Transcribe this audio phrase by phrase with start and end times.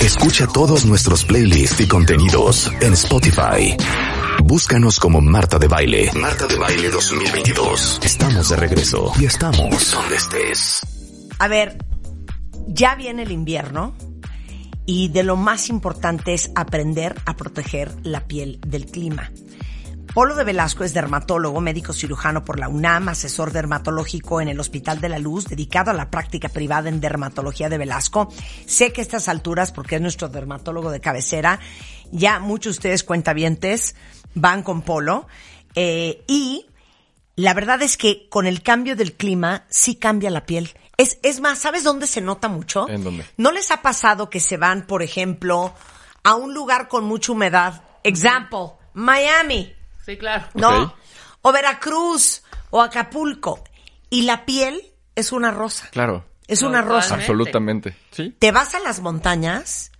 [0.00, 3.76] Escucha todos nuestros playlists y contenidos en Spotify.
[4.42, 6.10] Búscanos como Marta de Baile.
[6.14, 8.00] Marta de Baile 2022.
[8.02, 10.80] Estamos de regreso y estamos donde estés.
[11.38, 11.84] A ver,
[12.66, 13.94] ya viene el invierno
[14.86, 19.30] y de lo más importante es aprender a proteger la piel del clima.
[20.14, 25.00] Polo de Velasco es dermatólogo, médico cirujano por la UNAM, asesor dermatológico en el Hospital
[25.00, 28.28] de la Luz, dedicado a la práctica privada en dermatología de Velasco.
[28.66, 31.60] Sé que a estas alturas, porque es nuestro dermatólogo de cabecera,
[32.10, 33.94] ya muchos de ustedes cuentavientes
[34.34, 35.28] van con Polo.
[35.76, 36.66] Eh, y
[37.36, 40.74] la verdad es que con el cambio del clima sí cambia la piel.
[40.96, 42.88] Es, es más, ¿sabes dónde se nota mucho?
[42.88, 43.24] ¿En dónde?
[43.36, 45.72] ¿No les ha pasado que se van, por ejemplo,
[46.24, 47.84] a un lugar con mucha humedad?
[48.02, 49.79] Example, Miami.
[50.10, 50.46] Sí, claro.
[50.54, 50.94] ¿no?
[51.42, 53.62] O Veracruz, o Acapulco.
[54.10, 54.80] Y la piel
[55.14, 55.88] es una rosa.
[55.92, 56.26] Claro.
[56.48, 56.94] Es una Totalmente.
[57.02, 57.14] rosa.
[57.14, 57.96] Absolutamente.
[58.10, 58.34] Sí.
[58.38, 59.92] Te vas a las montañas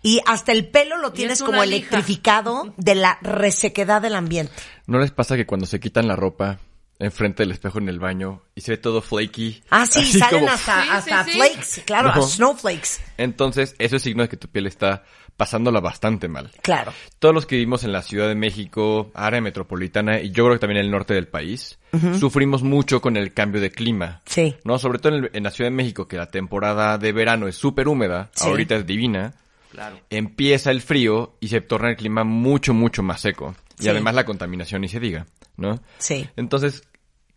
[0.00, 1.76] y hasta el pelo lo tienes es como lija.
[1.76, 4.52] electrificado de la resequedad del ambiente.
[4.86, 6.58] ¿No les pasa que cuando se quitan la ropa
[7.00, 9.62] enfrente del espejo en el baño y se ve todo flaky?
[9.70, 11.36] Ah, sí, así salen como- hasta, Sí, hasta sí, sí.
[11.36, 12.22] flakes, claro, No.
[12.22, 13.00] snowflakes.
[13.16, 15.02] Entonces, eso es signo de que tu piel está
[15.38, 16.50] pasándola bastante mal.
[16.60, 16.92] Claro.
[17.18, 20.58] Todos los que vivimos en la Ciudad de México, área metropolitana y yo creo que
[20.58, 21.78] también en el norte del país,
[22.18, 24.20] sufrimos mucho con el cambio de clima.
[24.26, 24.56] Sí.
[24.64, 27.46] No, sobre todo en, el- en la Ciudad de México, que la temporada de verano
[27.48, 28.46] es súper húmeda, Sí.
[28.48, 29.32] ahorita es divina.
[29.70, 30.00] Claro.
[30.10, 33.54] Empieza el frío y se torna el clima mucho, mucho más seco.
[33.78, 33.88] Y Sí.
[33.90, 35.80] además la contaminación ni se diga, ¿no?
[35.98, 36.28] Sí.
[36.36, 36.82] Entonces,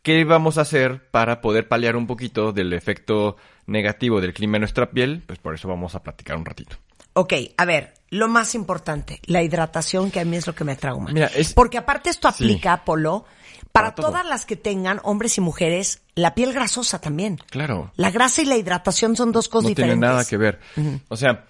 [0.02, 3.38] ¿qué vamos a hacer para poder paliar un poquito del efecto
[3.68, 5.22] negativo del clima en nuestra piel?
[5.28, 6.78] Pues por eso vamos a platicar un ratito.
[7.14, 10.76] Ok, a ver, lo más importante, la hidratación, que a mí es lo que me
[10.76, 11.12] trauma.
[11.12, 12.44] Mira, es- Porque aparte esto Sí.
[12.46, 13.26] aplica, Polo,
[13.72, 17.40] para, todas las que tengan, hombres y mujeres, la piel grasosa también.
[17.50, 17.92] Claro.
[17.96, 19.98] La grasa y la hidratación son dos cosas no diferentes.
[20.00, 20.60] tiene nada que ver.
[21.08, 21.46] O sea,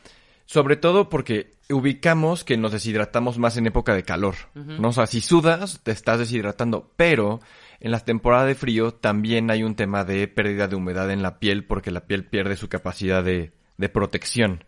[0.45, 4.89] sobre todo porque ubicamos que nos deshidratamos más en época de calor, ¿no?
[4.89, 7.39] O sea, si sudas, te estás deshidratando, pero
[7.79, 11.39] en las temporadas de frío también hay un tema de pérdida de humedad en la
[11.39, 14.63] piel porque la piel pierde su capacidad de, de protección.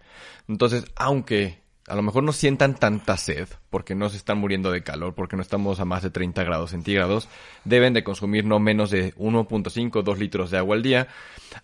[0.47, 4.83] Entonces, aunque a lo mejor no sientan tanta sed, porque no se están muriendo de
[4.83, 7.27] calor, porque no estamos a más de 30 grados centígrados,
[7.65, 11.07] deben de consumir no menos de 1.5, 2 litros de agua al día.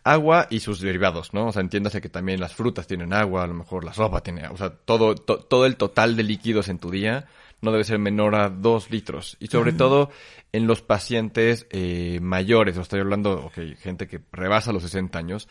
[0.04, 1.48] Agua y sus derivados, ¿no?
[1.48, 4.42] O sea, entiéndase que también las frutas tienen agua, a lo mejor la sopa tiene
[4.42, 7.28] agua, o sea, todo, to- todo el total de líquidos en tu día
[7.62, 9.38] no debe ser menor a 2 litros.
[9.40, 10.10] Y sobre todo
[10.52, 15.48] en los pacientes eh, mayores, o estoy hablando, ok, gente que rebasa los 60 años,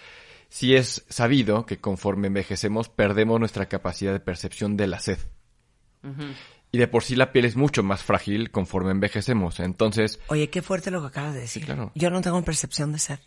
[0.48, 5.18] sí es sabido que conforme envejecemos perdemos nuestra capacidad de percepción de la sed.
[6.70, 9.60] Y de por sí la piel es mucho más frágil conforme envejecemos.
[9.60, 11.64] Entonces, Oye, qué fuerte lo que acabas de decir.
[11.64, 11.92] claro.
[11.94, 13.18] Yo no tengo percepción de sed.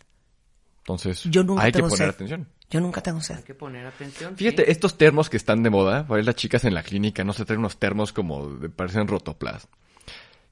[0.78, 2.08] entonces Yo nunca hay que poner sed.
[2.08, 2.48] atención.
[2.70, 3.36] Yo nunca tengo sed.
[3.36, 4.36] Hay que poner atención.
[4.36, 4.70] Fíjate, sí.
[4.70, 7.58] estos termos que están de moda, para las chicas en la clínica, no se traen
[7.60, 9.68] unos termos como de, parecen rotoplas,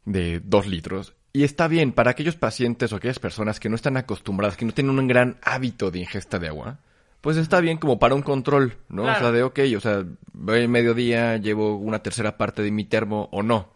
[0.04, 1.14] de dos litros.
[1.32, 4.72] Y está bien, para aquellos pacientes o aquellas personas que no están acostumbradas, que no
[4.72, 6.78] tienen un gran hábito de ingesta de agua,
[7.20, 9.02] pues está bien como para un control, ¿no?
[9.02, 9.18] Claro.
[9.18, 12.84] O sea, de, ok, o sea, voy en mediodía, llevo una tercera parte de mi
[12.84, 13.68] termo o no.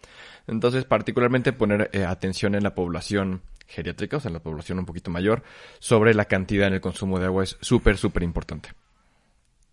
[0.49, 4.87] Entonces, particularmente poner eh, atención en la población geriátrica, o sea, en la población un
[4.87, 5.43] poquito mayor,
[5.79, 8.71] sobre la cantidad en el consumo de agua es súper, súper importante.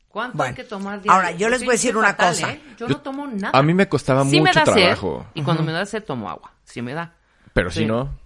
[0.08, 1.14] ¿Cuánto Bueno, hay que tomar diario?
[1.14, 2.52] ahora, yo les Sí, voy a decir una fatal, cosa.
[2.52, 2.62] ¿eh?
[2.78, 3.58] Yo, Yo- no tomo nada.
[3.58, 5.26] A mí me costaba sí mucho me da trabajo.
[5.34, 6.52] Sed, y cuando me da sed tomo agua.
[6.66, 7.16] Sí me da.
[7.54, 8.18] Pero si no,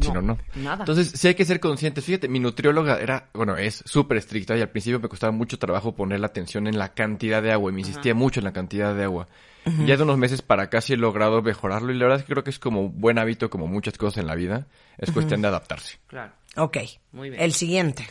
[0.00, 0.78] si no, No, nada.
[0.84, 2.04] Entonces, sí hay que ser conscientes.
[2.04, 5.94] Fíjate, mi nutrióloga era, bueno, es súper estricta y al principio me costaba mucho trabajo
[5.94, 8.94] poner la atención en la cantidad de agua y me insistía mucho en la cantidad
[8.94, 9.28] de agua.
[9.64, 12.24] Y Ya de unos meses para acá sí he logrado mejorarlo y la verdad es
[12.24, 14.66] que creo que es como un buen hábito, como muchas cosas en la vida.
[14.98, 15.98] Es cuestión de adaptarse.
[16.08, 16.32] Claro.
[16.56, 16.78] Ok.
[17.12, 17.40] Muy bien.
[17.42, 18.04] El siguiente.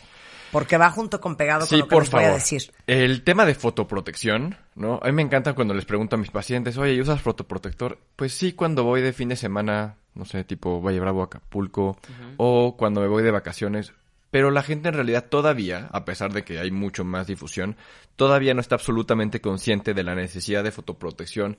[0.51, 2.40] Porque va junto con pegado con Sí, lo que por les voy a favor.
[2.40, 2.72] decir.
[2.88, 5.00] El tema de fotoprotección, ¿no?
[5.01, 7.98] A mí me encanta cuando les pregunto a mis pacientes, oye, ¿y ¿usas fotoprotector?
[8.16, 11.98] Pues sí, cuando voy de fin de semana, no sé, tipo Valle Bravo, Acapulco,
[12.38, 13.94] o cuando me voy de vacaciones.
[14.30, 17.75] Pero la gente en realidad todavía, a pesar de que hay mucho más difusión,
[18.16, 21.58] todavía no está absolutamente consciente de la necesidad de fotoprotección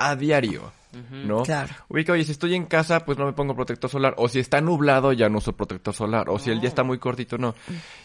[0.00, 0.72] a diario,
[1.12, 1.42] ¿no?
[1.42, 1.74] Claro.
[1.88, 4.14] Ubica, oye, si estoy en casa, pues no me pongo protector solar.
[4.18, 6.28] O si está nublado, ya no uso protector solar.
[6.28, 7.54] O si el día está muy cortito, no.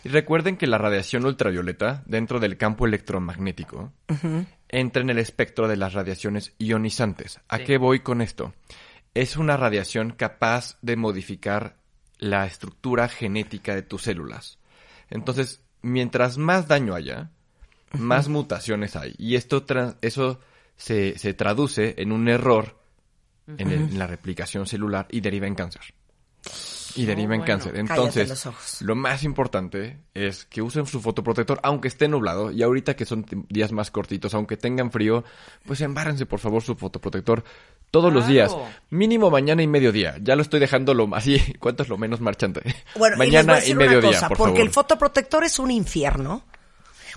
[0.03, 3.91] Y recuerden que la radiación ultravioleta, dentro del campo electromagnético,
[4.69, 7.39] entra en el espectro de las radiaciones ionizantes.
[7.47, 7.63] ¿A Sí.
[7.65, 8.53] qué voy con esto?
[9.13, 11.77] Es una radiación capaz de modificar
[12.19, 14.57] la estructura genética de tus células.
[15.09, 17.29] Entonces, mientras más daño haya,
[17.93, 19.13] más mutaciones hay.
[19.17, 19.63] Y esto
[20.01, 20.39] eso
[20.77, 22.79] se, se traduce en un error
[23.47, 25.81] en, el- en la replicación celular y deriva en cáncer.
[26.95, 27.45] Y deriva en bueno.
[27.45, 27.77] cáncer.
[27.77, 32.51] Entonces, lo más importante es que usen su fotoprotector, aunque esté nublado.
[32.51, 35.23] Y ahorita que son días más cortitos, aunque tengan frío,
[35.65, 37.43] pues embárrense por favor su fotoprotector
[37.91, 38.55] todos los días.
[38.89, 40.15] Mínimo mañana y mediodía.
[40.21, 41.39] Ya lo estoy dejando lo así.
[41.59, 42.61] ¿Cuánto es lo menos marchante?
[42.95, 44.67] Bueno, mañana y, decir mediodía, cosa, por porque favor.
[44.67, 46.43] el fotoprotector es un infierno.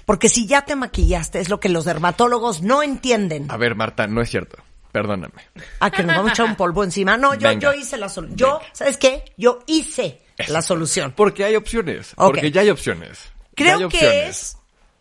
[0.05, 3.51] Porque si ya te maquillaste, es lo que los dermatólogos no entienden.
[3.51, 4.59] A ver, Marta, no es cierto.
[5.03, 5.35] Perdóname.
[5.81, 7.19] Ah, que nos vamos a echar un polvo encima.
[7.19, 7.61] No, yo, Venga.
[7.61, 8.39] yo hice la solución.
[8.39, 9.25] Yo, ¿sabes qué?
[9.37, 11.13] Yo hice la solución.
[11.15, 12.15] Porque hay opciones.
[12.17, 13.19] Porque ya hay opciones.
[13.19, 14.29] Ya Creo hay que opciones.
[14.29, 14.57] es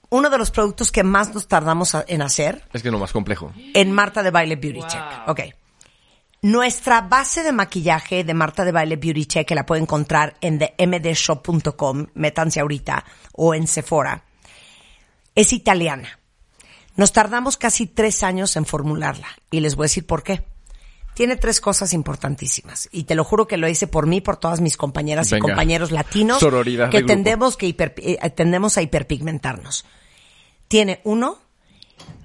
[0.10, 3.00] uno de los productos que más nos tardamos a- en hacer Es que es lo
[3.00, 3.54] más complejo.
[3.74, 4.88] en Marta de Baile Beauty Wow.
[4.90, 5.02] Check.
[5.28, 5.40] Ok.
[6.42, 10.60] Nuestra base de maquillaje de Marta de Baile Beauty Check, que la pueden encontrar en
[10.60, 14.24] themdshop.com, métanse ahorita, o en Sephora,
[15.34, 16.20] es italiana.
[16.96, 20.46] Nos tardamos casi tres años en formularla y les voy a decir por qué.
[21.14, 24.60] Tiene tres cosas importantísimas y te lo juro que lo hice por mí, por todas
[24.62, 29.86] mis compañeras y compañeros latinos Sororidad que tendemos, que hiper- eh, tendemos a hiperpigmentarnos.
[30.68, 31.38] Tiene uno,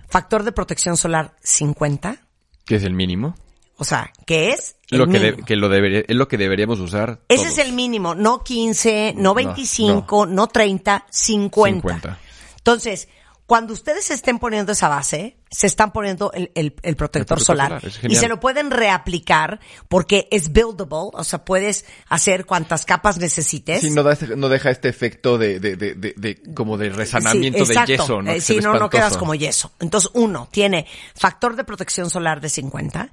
[0.09, 2.17] factor de protección solar 50,
[2.65, 3.37] Que es el mínimo.
[3.77, 6.81] o sea, que es el Lo que, de- que lo debería- es lo que deberíamos
[6.81, 7.21] usar.
[7.29, 7.59] Ese todos.
[7.59, 11.81] es el mínimo, no 15, no 25, no, 30, 50.
[11.81, 12.19] 50.
[12.57, 13.09] Entonces,
[13.51, 17.83] cuando ustedes estén poniendo esa base, se están poniendo el, el- el protector, protector solar,
[18.05, 19.59] y se lo pueden reaplicar
[19.89, 23.81] porque es buildable, o sea, puedes hacer cuantas capas necesites.
[23.81, 26.91] Sí, no, da este- no deja este efecto de, de, de, de- de- como de
[26.91, 28.31] resanamiento Sí, de yeso, ¿no?
[28.31, 29.73] Eh, sí, no, no quedas como yeso.
[29.81, 30.87] Entonces, uno, tiene
[31.17, 33.11] factor de protección solar de 50,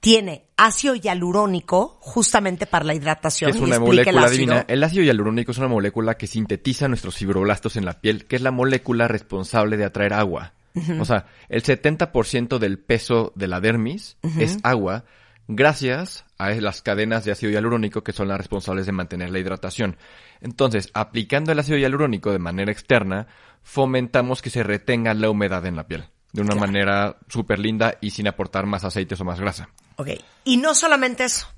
[0.00, 3.50] tiene ácido hialurónico justamente para la hidratación.
[3.50, 4.38] Es y una explica el molécula ácido.
[4.38, 4.64] divina.
[4.68, 8.42] El ácido hialurónico es una molécula que sintetiza nuestros fibroblastos en la piel, que es
[8.42, 10.54] la molécula responsable de atraer agua.
[11.00, 15.04] O sea, el 70% del peso de la dermis es agua
[15.48, 19.96] gracias a las cadenas de ácido hialurónico que son las responsables de mantener la hidratación.
[20.40, 23.26] Entonces, aplicando el ácido hialurónico de manera externa,
[23.64, 26.66] fomentamos que se retenga la humedad en la piel de una Claro.
[26.66, 29.68] manera súper linda y sin aportar más aceites o más grasa.
[29.96, 30.08] Ok.
[30.44, 31.48] Y no solamente eso.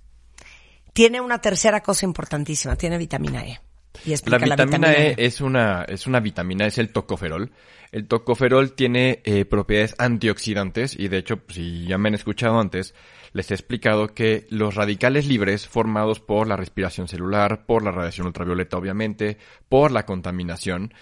[0.93, 2.77] Tiene una tercera cosa importantísima.
[2.77, 3.61] Tiene vitamina E.
[4.05, 7.51] Y La explica vitamina, E es una, es una vitamina, es el tocoferol.
[7.91, 12.95] El tocoferol tiene eh, propiedades antioxidantes y de hecho, si ya me han escuchado antes,
[13.33, 18.29] les he explicado que los radicales libres formados por la respiración celular, por la radiación
[18.29, 19.39] ultravioleta obviamente,
[19.69, 20.95] por la contaminación,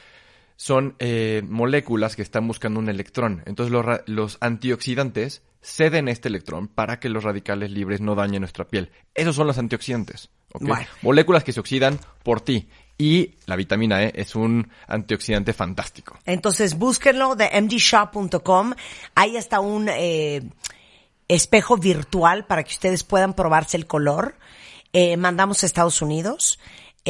[0.58, 3.43] son eh, moléculas que están buscando un electrón.
[3.46, 8.66] Entonces los, los antioxidantes ceden este electrón para que los radicales libres no dañen nuestra
[8.66, 8.90] piel.
[9.14, 10.31] Esos son los antioxidantes.
[11.02, 12.69] Moléculas que se oxidan por ti.
[12.96, 16.19] Y la vitamina E es un antioxidante fantástico.
[16.25, 18.72] Entonces, búsquenlo de mdshop.com.
[19.14, 20.43] Ahí está un eh,
[21.28, 24.34] espejo virtual para que ustedes puedan probarse el color.
[24.93, 26.58] Eh, mandamos a Estados Unidos,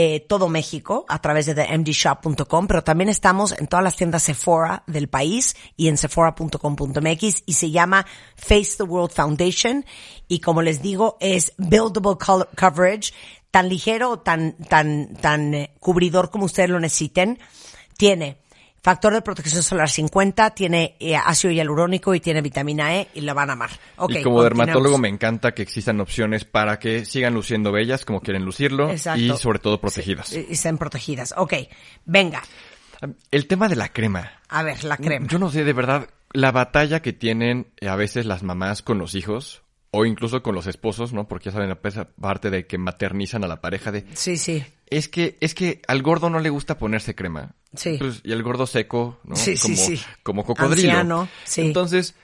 [0.01, 4.85] eh, todo México, a través de themdshop.com, pero también estamos en todas las tiendas Sephora
[4.87, 8.07] del país y en sephora.com.mx y se llama
[8.37, 9.85] Face the World Foundation
[10.29, 13.13] y como les digo es buildable col- coverage,
[13.51, 17.41] tan ligero, tan, tan, tan eh, cubridor como ustedes lo necesiten.
[17.97, 18.39] Tiene
[18.83, 23.35] factor de protección solar 50, tiene eh, ácido hialurónico y tiene vitamina E y la
[23.35, 23.71] van a amar.
[23.97, 28.21] Ok, y como dermatólogo me encanta que existan opciones para que sigan luciendo bellas como
[28.21, 29.21] quieren lucirlo Exacto.
[29.21, 30.29] y sobre todo protegidas.
[30.29, 31.35] Sí, y estén protegidas.
[31.37, 31.55] Ok,
[32.05, 32.43] venga.
[33.31, 34.33] El tema de la crema.
[34.49, 35.27] A ver, la crema.
[35.29, 39.15] Yo no sé, de verdad, la batalla que tienen a veces las mamás con los
[39.15, 41.29] hijos o incluso con los esposos, ¿no?
[41.29, 44.05] Porque ya saben, esa parte de que maternizan a la pareja de...
[44.15, 44.65] Sí, sí.
[44.91, 47.55] Es que, es que al gordo no le gusta ponerse crema.
[47.75, 47.97] Sí.
[47.99, 49.37] Pues, y el gordo seco, ¿no?
[49.37, 50.01] Sí, sí, como, sí.
[50.23, 50.91] como cocodrilo.
[50.91, 51.63] Anciano, sí.
[51.63, 52.15] Entonces,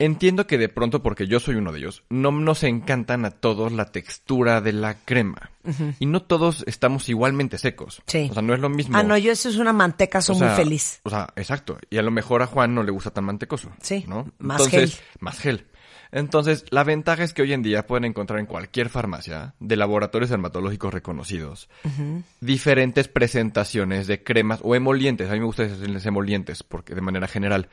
[0.00, 3.70] entiendo que de pronto, porque yo soy uno de ellos, no nos encantan a todos
[3.70, 5.50] la textura de la crema.
[5.98, 8.02] Y no todos estamos igualmente secos.
[8.06, 8.28] Sí.
[8.30, 8.96] O sea, no es lo mismo.
[8.96, 11.00] Ah, no, yo eso es una manteca, soy O sea, muy feliz.
[11.04, 11.78] O sea, exacto.
[11.90, 13.70] Y a lo mejor a Juan no le gusta tan mantecoso.
[13.82, 14.32] Sí, ¿no?
[14.38, 15.04] más Entonces, gel.
[15.20, 15.66] Más gel.
[16.12, 20.30] Entonces, la ventaja es que hoy en día pueden encontrar en cualquier farmacia de laboratorios
[20.30, 21.68] dermatológicos reconocidos
[22.40, 25.28] diferentes presentaciones de cremas o emolientes.
[25.28, 27.68] A mí me gusta decirles emolientes porque de manera general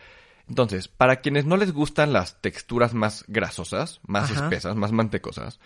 [0.49, 4.45] Entonces, para quienes no les gustan las texturas más grasosas, más Ajá.
[4.45, 5.59] espesas, más mantecosas,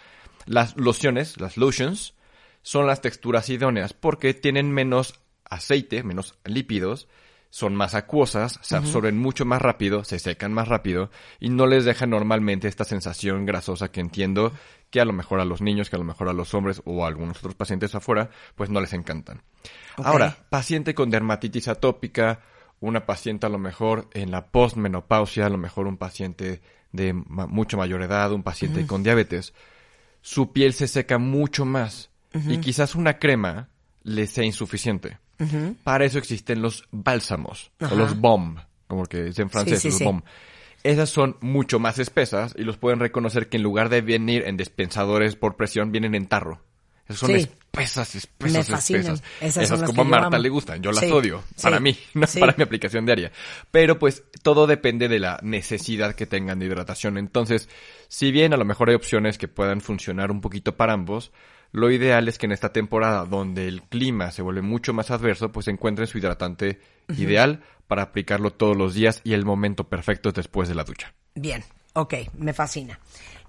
[0.46, 2.16] las lociones, las lotions,
[2.64, 5.20] son las texturas idóneas porque tienen menos
[5.50, 7.08] aceite, menos lípidos,
[7.52, 11.84] son más acuosas, se absorben mucho más rápido, se secan más rápido y no les
[11.84, 14.54] dejan normalmente esta sensación grasosa que entiendo
[14.90, 17.04] que a lo mejor a los niños, que a lo mejor a los hombres o
[17.04, 19.44] a algunos otros pacientes afuera, pues no les encantan.
[19.98, 22.40] Ahora, paciente con dermatitis atópica,
[22.82, 26.62] una paciente a lo mejor en la postmenopausia, a lo mejor un paciente
[26.92, 29.54] de ma- mucho mayor edad, un paciente con diabetes,
[30.22, 33.70] su piel se seca mucho más y quizás una crema
[34.04, 35.20] le sea insuficiente.
[35.84, 38.58] Para eso existen los bálsamos o los BOM,
[38.88, 40.04] como que es en francés, sí, los sí.
[40.04, 40.22] BOM.
[40.84, 44.58] Esas son mucho más espesas y los pueden reconocer que en lugar de venir en
[44.58, 46.62] dispensadores por presión, vienen en tarro.
[47.16, 47.36] Son Sí.
[47.36, 49.14] espesas, espesas, Me fascinan.
[49.14, 49.64] espesas.
[49.64, 51.44] Esas como a Marta le gustan, yo las Sí, odio.
[51.56, 53.32] sí, Para mí, no para mi aplicación diaria.
[53.72, 57.18] Pero pues todo depende de la necesidad que tengan de hidratación.
[57.18, 57.70] Entonces,
[58.08, 61.32] si bien a lo mejor hay opciones que puedan funcionar un poquito para ambos,
[61.72, 65.52] lo ideal es que en esta temporada donde el clima se vuelve mucho más adverso,
[65.54, 66.82] pues encuentren su hidratante
[67.18, 71.14] ideal para aplicarlo todos los días y el momento perfecto es después de la ducha.
[71.36, 71.64] Bien,
[71.94, 73.00] ok, me fascina.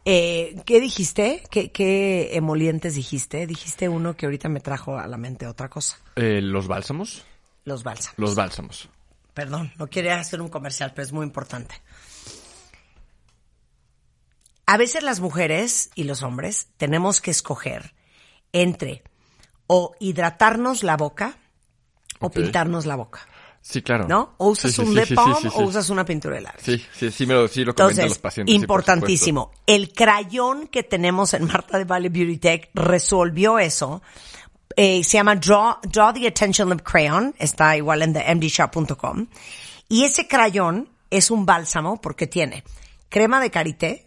[0.04, 1.44] Eh, ¿Qué dijiste?
[1.50, 3.46] ¿Qué, ¿Qué emolientes dijiste?
[3.46, 5.98] Dijiste uno que ahorita me trajo a la mente otra cosa.
[6.16, 7.24] Eh, ¿Los bálsamos?
[7.64, 8.18] Los bálsamos.
[8.18, 8.88] Los bálsamos.
[9.34, 11.76] Perdón, no quería hacer un comercial, pero es muy importante.
[14.66, 17.94] A veces las mujeres y los hombres tenemos que escoger
[18.52, 19.02] entre
[19.66, 21.38] o hidratarnos la boca
[22.20, 23.26] o pintarnos la boca,
[23.64, 24.06] Sí, claro.
[24.08, 24.34] ¿no?
[24.38, 25.14] O usas Sí, un sí, sí,
[25.54, 26.62] o usas una pintura de labios.
[26.64, 28.54] Sí, sí, sí me lo, sí lo comentan Entonces, los pacientes.
[28.54, 29.52] importantísimo.
[29.66, 34.02] el crayón que tenemos en Marta de Valle Beauty Tech resolvió eso.
[34.76, 37.34] Eh, se llama Draw, Draw the Attention Lip Crayon.
[37.38, 39.28] Está igual en themdshop.com.
[39.88, 42.64] Y ese crayón es un bálsamo porque tiene
[43.10, 44.06] crema de karité,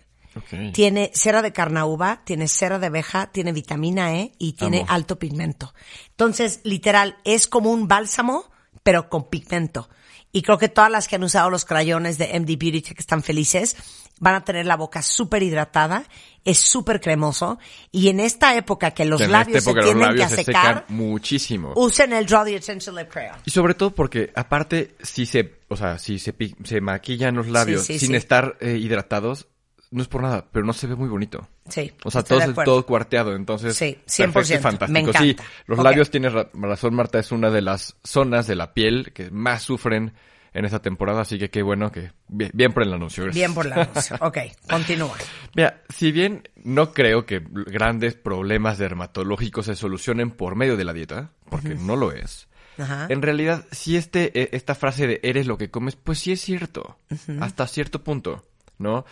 [0.74, 4.88] tiene cera de carnauba, tiene cera de abeja, tiene vitamina E y tiene Amo.
[4.89, 5.74] alto pigmento.
[6.09, 8.43] Entonces, literal, es como un bálsamo,
[8.84, 9.89] pero con pigmento.
[10.32, 13.24] Y creo que todas las que han usado los crayones de MD Beauty Tech están
[13.24, 13.77] felices.
[14.20, 16.03] Van a tener la boca súper hidratada,
[16.44, 17.58] es súper cremoso.
[17.91, 20.44] Y en esta época que los En labios esta época se los tienden que se
[20.44, 21.74] secar, secan muchísimo.
[21.75, 23.38] usen el Draw the Attention Lip Crayon.
[23.46, 27.86] Y sobre todo porque, aparte, si se, o sea, si se, se maquillan los labios
[27.86, 28.15] Sí, sí, sin sí.
[28.15, 29.48] estar eh, hidratados,
[29.95, 31.47] no es por nada, pero no se ve muy bonito.
[31.69, 33.75] Sí, O sea, todo, es todo cuarteado, entonces.
[33.75, 34.91] Sí, perfecto 100%, y fantástico.
[34.91, 35.19] me encanta.
[35.21, 35.35] Sí,
[35.65, 39.31] los labios tienes ra- razón, Marta, es una de las zonas de la piel que
[39.31, 40.13] más sufren
[40.53, 43.23] en esta temporada, así que qué bueno que, bien, bien por el anuncio.
[43.25, 43.41] gracias.
[43.41, 44.15] Bien por la anuncio.
[44.21, 44.37] Ok,
[44.69, 45.17] continúa.
[45.53, 50.93] Mira, si bien no creo que grandes problemas dermatológicos se solucionen por medio de la
[50.93, 52.47] dieta, porque no lo es,
[52.77, 53.07] Ajá.
[53.09, 56.39] en realidad, si este, eh, esta frase de eres lo que comes, pues sí es
[56.41, 56.99] cierto,
[57.41, 58.45] hasta cierto punto,
[58.77, 59.05] ¿no?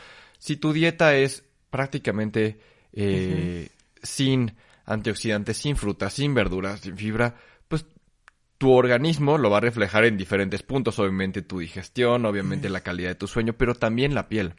[0.44, 2.60] Si tu dieta es prácticamente
[2.92, 3.70] eh,
[4.02, 7.38] sin antioxidantes, sin frutas, sin verduras, sin fibra,
[7.70, 7.86] pues
[8.58, 13.08] tu organismo lo va a reflejar en diferentes puntos, obviamente tu digestión, obviamente la calidad
[13.12, 14.56] de tu sueño, pero también la piel.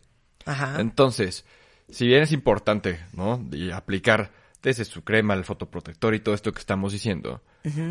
[0.47, 0.81] Ajá.
[0.81, 1.45] Entonces,
[1.91, 3.47] si bien es importante, ¿no?
[3.53, 7.43] Y aplicar desde su crema, el fotoprotector y todo esto que estamos diciendo,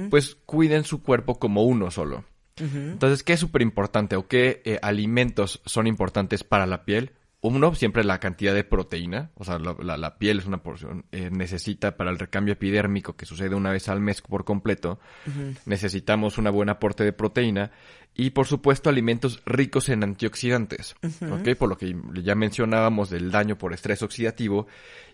[0.09, 2.25] pues cuiden su cuerpo como uno solo.
[2.57, 7.11] Entonces, ¿qué es súper importante o qué eh, alimentos son importantes para la piel?
[7.45, 11.03] Uno, siempre la cantidad de proteína, o sea, la, la- la piel es una porción,
[11.11, 14.97] eh, necesita para el recambio epidérmico que sucede una vez al mes por completo,
[15.65, 17.71] necesitamos un buen aporte de proteína
[18.15, 20.95] y, por supuesto, alimentos ricos en antioxidantes,
[21.31, 21.55] ¿ok?
[21.57, 24.67] Por lo que ya mencionábamos del daño por estrés oxidativo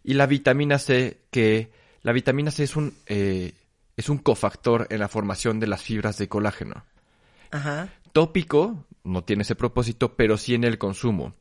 [0.04, 1.72] y la vitamina C, que
[2.04, 3.54] la vitamina C es un, eh,
[3.98, 6.86] es un cofactor en la formación de las fibras de colágeno
[7.52, 7.90] Ajá.
[8.14, 11.34] tópico no tiene ese propósito, pero sí en el consumo.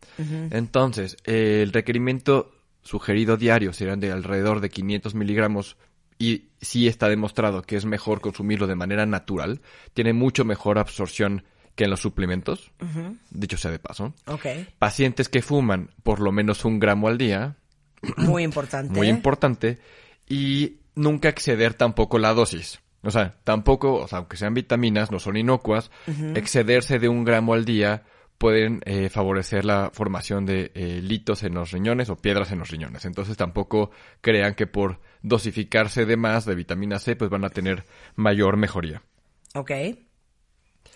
[0.50, 5.76] Entonces, eh, el requerimiento sugerido diario serán de alrededor de 500 miligramos
[6.18, 9.60] y sí está demostrado que es mejor consumirlo de manera natural.
[9.94, 11.44] Tiene mucho mejor absorción
[11.76, 12.72] que en los suplementos,
[13.30, 14.12] dicho sea de paso.
[14.80, 17.56] Pacientes que fuman por lo menos un gramo al día,
[18.16, 18.92] Muy importante.
[18.92, 19.78] muy importante,
[20.28, 22.80] y nunca exceder tampoco la dosis.
[23.02, 25.90] O sea, tampoco, o sea, aunque sean vitaminas, no son inocuas,
[26.34, 28.02] excederse de un gramo al día
[28.38, 32.70] pueden eh, favorecer la formación de eh, litos en los riñones o piedras en los
[32.70, 33.04] riñones.
[33.04, 33.90] Entonces tampoco
[34.20, 39.02] crean que por dosificarse de más de vitamina C, pues van a tener mayor mejoría.
[39.54, 39.72] Ok.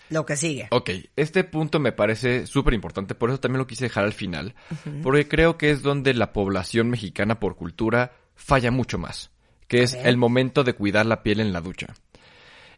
[0.09, 0.67] Lo que sigue.
[0.71, 4.53] Ok, este punto me parece súper importante, por eso también lo quise dejar al final,
[5.01, 9.31] porque creo que es donde la población mexicana por cultura falla mucho más,
[9.67, 11.93] que es el momento de cuidar la piel en la ducha.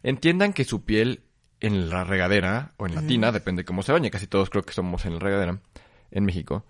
[0.02, 1.22] Entiendan que su piel
[1.60, 4.74] en la regadera o en la tina, depende cómo se bañe, casi todos creo que
[4.74, 5.58] somos en la regadera
[6.10, 6.64] en México.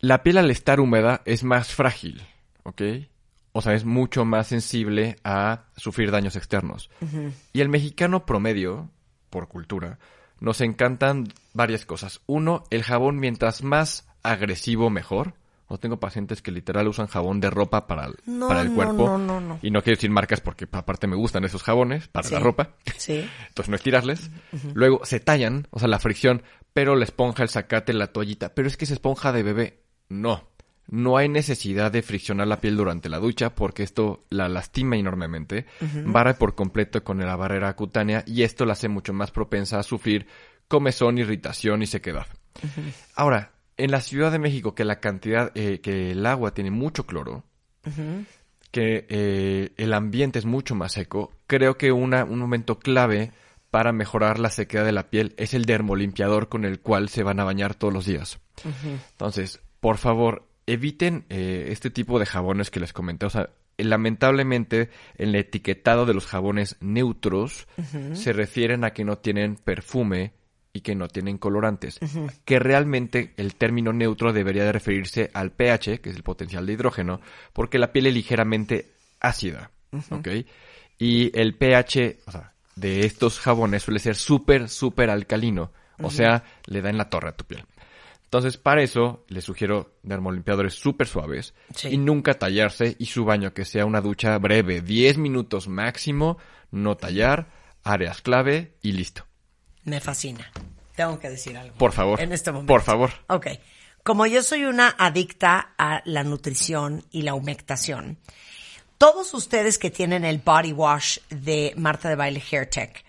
[0.00, 2.22] La piel al estar húmeda es más frágil,
[2.62, 2.82] ¿ok?
[3.52, 6.90] O sea, es mucho más sensible a sufrir daños externos.
[7.52, 8.90] Y el mexicano promedio,
[9.28, 9.98] por cultura,
[10.38, 12.20] nos encantan varias cosas.
[12.26, 15.34] Uno, el jabón mientras más agresivo mejor.
[15.72, 18.74] O tengo pacientes que literal usan jabón de ropa para el, No, para el no,
[18.74, 19.06] cuerpo.
[19.06, 19.58] no, no, no.
[19.62, 22.34] Y no quiero decir marcas porque aparte me gustan esos jabones para Sí.
[22.34, 22.70] la ropa.
[22.96, 23.24] Sí.
[23.48, 24.30] Entonces no estirarles.
[24.74, 28.52] Luego se tallan, o sea, la fricción, pero la esponja, el zacate, la toallita.
[28.54, 29.82] Pero es que es esponja de bebé.
[30.08, 30.48] No.
[30.88, 35.66] No hay necesidad de friccionar la piel durante la ducha porque esto la lastima enormemente.
[36.04, 39.84] Barre por completo con la barrera cutánea y esto la hace mucho más propensa a
[39.84, 40.26] sufrir
[40.66, 42.26] comezón, irritación y sequedad.
[43.14, 47.06] Ahora, en la Ciudad de México, que la cantidad, eh, que el agua tiene mucho
[47.06, 47.44] cloro,
[48.70, 53.32] que eh, el ambiente es mucho más seco, creo que una, un momento clave
[53.70, 57.40] para mejorar la sequedad de la piel es el dermolimpiador con el cual se van
[57.40, 58.40] a bañar todos los días.
[59.12, 63.26] Entonces, por favor, eviten eh, este tipo de jabones que les comenté.
[63.26, 67.66] O sea, lamentablemente, el etiquetado de los jabones neutros
[68.12, 70.32] se refieren a que no tienen perfume
[70.72, 71.98] y que no tienen colorantes.
[72.44, 76.72] Que realmente el término neutro debería de referirse al pH, que es el potencial de
[76.74, 77.20] hidrógeno,
[77.52, 79.70] porque la piel es ligeramente ácida.
[80.10, 80.28] ¿Ok?
[80.98, 85.72] Y el pH, o sea, de estos jabones suele ser súper, súper alcalino.
[86.02, 87.64] O sea, le da en la torre a tu piel.
[88.24, 91.88] Entonces, para eso, les sugiero dermolimpiadores súper suaves Sí.
[91.88, 96.38] y nunca tallarse y su baño que sea una ducha breve, 10 minutos máximo,
[96.70, 97.48] no tallar,
[97.82, 99.26] áreas clave y listo.
[99.84, 100.50] Me fascina.
[100.94, 101.76] Tengo que decir algo.
[101.76, 102.20] Por favor.
[102.20, 102.72] En este momento.
[102.72, 103.10] Por favor.
[103.28, 103.46] Ok.
[104.02, 108.18] Como yo soy una adicta a la nutrición y la humectación,
[108.98, 113.04] todos ustedes que tienen el body wash de Marta de Baile Hair Tech,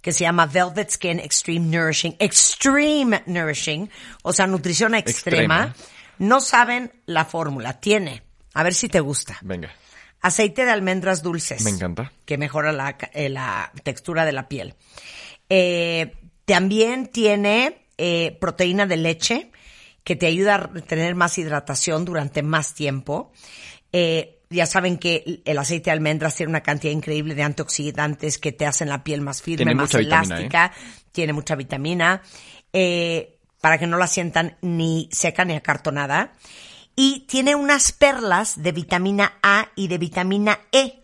[0.00, 3.90] que se llama Velvet Skin Extreme Nourishing, Extreme Nourishing,
[4.22, 5.74] o sea, nutrición extrema, Extrema.
[6.18, 7.80] no saben la fórmula.
[7.80, 9.70] Tiene, a ver si te gusta, Venga.
[10.20, 11.62] aceite de almendras dulces.
[11.64, 12.12] Me encanta.
[12.26, 14.74] Que mejora la, eh, la textura de la piel.
[15.48, 19.50] Eh, también tiene eh, proteína de leche
[20.02, 23.32] que te ayuda a tener más hidratación durante más tiempo.
[23.92, 28.52] Eh, ya saben que el aceite de almendras tiene una cantidad increíble de antioxidantes que
[28.52, 30.72] te hacen la piel más firme, Tiene más vitamina, elástica.
[31.10, 32.22] Tiene mucha vitamina.
[32.72, 36.32] Eh, para que no la sientan ni seca ni acartonada.
[36.94, 41.03] Y tiene unas perlas de vitamina A y de vitamina E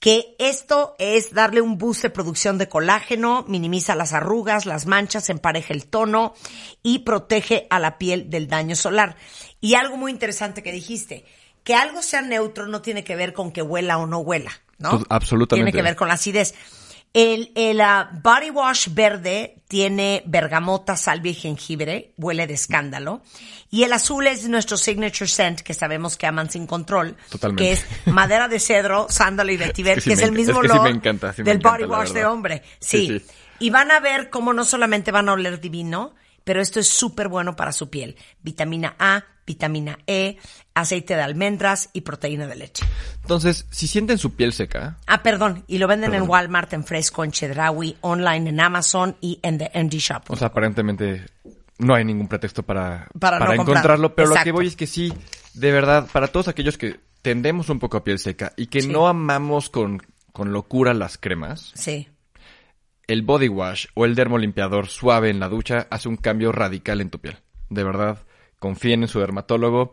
[0.00, 5.30] que esto es darle un boost de producción de colágeno, minimiza las arrugas, las manchas,
[5.30, 6.34] empareja el tono
[6.82, 9.16] y protege a la piel del daño solar.
[9.60, 11.24] Y algo muy interesante que dijiste,
[11.64, 14.90] que algo sea neutro no tiene que ver con que huela o no huela, ¿no?
[14.90, 15.72] Pues, absolutamente.
[15.72, 16.54] Tiene que ver con la acidez.
[17.16, 23.22] El, el ah, body wash verde tiene bergamota, salvia y jengibre, huele de escándalo.
[23.70, 27.16] Y el azul es nuestro signature scent, que sabemos que aman sin control.
[27.30, 27.62] Totalmente.
[27.64, 30.56] Que es madera de cedro, sándalo y vetiver, Es que que, sí es el mismo
[30.56, 32.62] es que sí olor me encanta, sí me del encanta, body wash de hombre.
[32.80, 33.26] Sí, Sí, sí.
[33.60, 37.28] Y van a ver cómo no solamente van a oler divino, pero esto es súper
[37.28, 38.16] bueno para su piel.
[38.42, 40.36] Vitamina A, vitamina E,
[40.74, 42.84] aceite de almendras y proteína de leche.
[43.22, 46.28] Entonces, si sienten su piel seca, Ah, perdón, y lo venden en.
[46.28, 50.22] Walmart, en Fresco, en Chedraui, online en Amazon y en The MD Shop.
[50.28, 51.24] o sea, aparentemente
[51.78, 53.62] no hay ningún pretexto para, Para no comprarlo.
[53.72, 55.12] encontrarlo, pero lo que voy es que sí,
[55.54, 58.88] de verdad, para todos aquellos que tendemos un poco a piel seca y que Sí.
[58.88, 62.08] no amamos con, con locura las cremas, Sí.
[63.06, 67.10] el body wash o el dermolimpiador suave en la ducha hace un cambio radical en
[67.10, 67.38] tu piel.
[67.68, 68.18] De verdad,
[68.58, 69.92] confíen en su dermatólogo,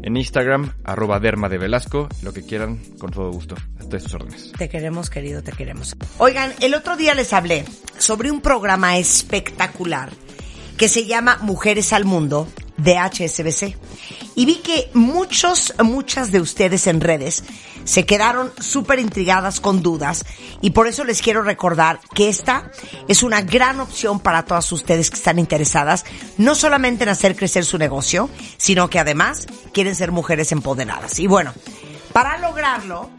[0.03, 3.55] En Instagram, arroba derma de Velasco, lo que quieran, con todo gusto.
[3.79, 4.53] Estoy sus órdenes.
[4.59, 5.97] Te queremos, querido, te queremos.
[6.19, 7.65] Oigan, el otro día les hablé
[7.99, 10.11] sobre un programa espectacular
[10.77, 12.49] que se llama Mujeres al Mundo
[12.83, 13.77] de HSBC.
[14.35, 17.45] Y vi que muchos, muchas de ustedes en redes
[17.85, 20.25] se quedaron súper intrigadas con dudas
[20.61, 22.71] y por eso les quiero recordar que esta
[23.09, 26.05] es una gran opción para todas ustedes que están interesadas,
[26.39, 31.19] no solamente en hacer crecer su negocio, sino que además quieren ser mujeres empoderadas.
[31.19, 31.53] Y bueno,
[32.13, 33.11] para lograrlo,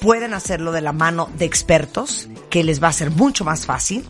[0.00, 4.04] pueden hacerlo de la mano de expertos, que les va a ser mucho más fácil.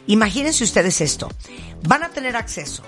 [0.07, 1.29] imagínense ustedes esto,
[1.83, 2.85] van a tener acceso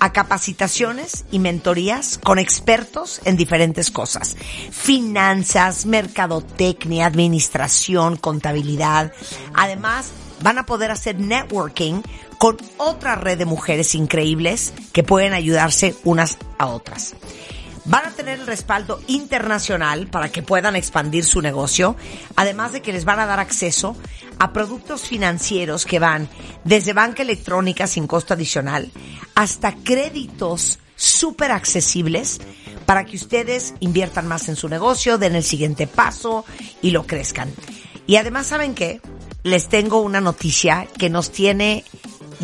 [0.00, 4.36] a capacitaciones y mentorías con expertos en diferentes cosas.
[4.70, 9.12] Finanzas, mercadotecnia, administración, contabilidad.
[9.54, 10.10] Además,
[10.42, 12.02] van a poder hacer networking
[12.38, 17.14] con otra red de mujeres increíbles que pueden ayudarse unas a otras.
[17.86, 21.96] Van a tener el respaldo internacional para que puedan expandir su negocio,
[22.34, 23.94] además de que les van a dar acceso
[24.38, 26.28] a productos financieros que van
[26.64, 28.90] desde banca electrónica sin costo adicional
[29.34, 32.40] hasta créditos súper accesibles
[32.86, 36.44] para que ustedes inviertan más en su negocio, den el siguiente paso
[36.82, 37.52] y lo crezcan.
[38.06, 39.00] Y además, ¿saben qué?
[39.42, 41.84] Les tengo una noticia que nos tiene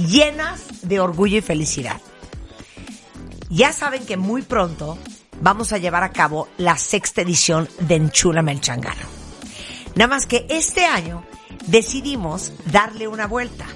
[0.07, 2.01] llenas de orgullo y felicidad.
[3.49, 4.99] Ya saben que muy pronto
[5.41, 9.09] vamos a llevar a cabo la sexta edición de Enchúlame el Changarro.
[9.95, 11.25] Nada más que este año
[11.67, 13.67] decidimos darle una vuelta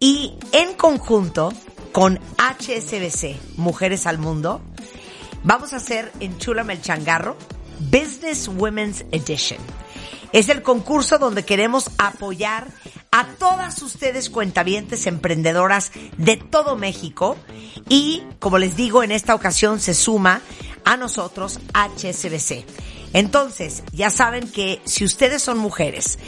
[0.00, 1.52] y en conjunto
[1.92, 4.62] con HSBC Mujeres al Mundo
[5.42, 7.36] vamos a hacer Enchúlame el Changarro
[7.78, 9.60] Business Women's Edition.
[10.32, 12.68] Es el concurso donde queremos apoyar
[13.14, 17.36] a todas ustedes cuentavientes emprendedoras de todo México
[17.88, 20.40] y, como les digo, en esta ocasión se suma
[20.84, 22.64] a nosotros HSBC.
[23.14, 26.18] Entonces, ya saben que si ustedes son mujeres,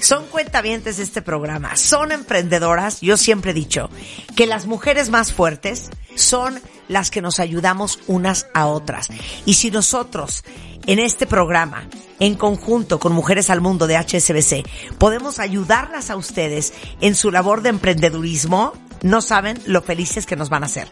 [0.00, 3.90] son cuentavientes de este programa, son emprendedoras, yo siempre he dicho
[4.36, 9.08] que las mujeres más fuertes son las que nos ayudamos unas a otras.
[9.44, 10.44] Y si nosotros
[10.86, 11.88] en este programa,
[12.20, 14.64] en conjunto con Mujeres al Mundo de HSBC,
[14.98, 20.48] podemos ayudarlas a ustedes en su labor de emprendedurismo, no saben lo felices que nos
[20.48, 20.88] van a hacer.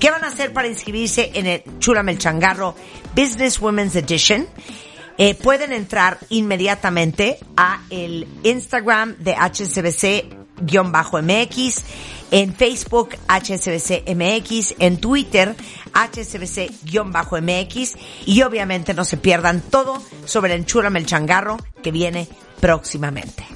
[0.00, 2.74] ¿Qué van a hacer para inscribirse en el Chúrame el Changarro
[3.14, 4.46] Business Women's Edition?
[5.16, 11.82] Eh, pueden entrar inmediatamente a el Instagram de HSBC-MX,
[12.30, 15.56] en Facebook HSBC-MX, en Twitter
[15.92, 17.96] HSBC-MX
[18.26, 22.28] y obviamente no se pierdan todo sobre el Enchúrame el Changarro que viene
[22.60, 23.46] próximamente.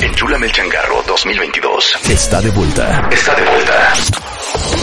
[0.00, 2.08] Enchúlame el changarro 2022.
[2.08, 3.08] Está de vuelta.
[3.10, 3.94] Está de vuelta.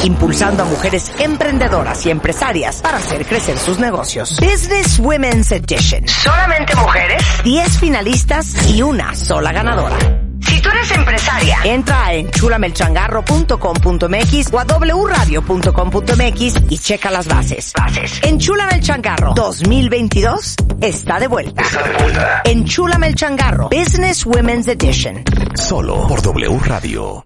[0.04, 4.38] Impulsando a mujeres emprendedoras y empresarias para hacer crecer sus negocios.
[4.40, 6.08] Business Women's Edition.
[6.08, 9.98] Solamente mujeres, 10 finalistas y una sola ganadora.
[10.42, 17.74] Si tú eres empresaria, entra a enchulamelchangarro.com.mx o a wradio.com.mx y checa las bases.
[17.76, 18.20] Bases.
[18.24, 21.62] Enchúlame el changarro 2022 está de vuelta.
[21.62, 22.42] Está de vuelta.
[22.46, 25.24] Enchúlame el changarro Business Women's Edition.
[25.56, 27.26] Solo por W Radio.